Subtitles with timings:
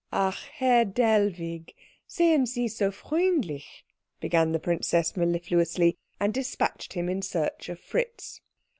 [0.11, 1.75] "Ach, Herr Dellwig,
[2.07, 3.83] seien Sie so freundlich"
[4.19, 8.41] began the princess mellifluously; and despatched him in search of Fritz.